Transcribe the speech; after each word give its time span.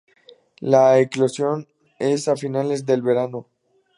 La 0.61 0.97
eclosión 0.99 1.67
es 1.99 2.27
a 2.27 2.35
finales 2.35 2.87
del 2.87 3.03
verano. 3.03 3.45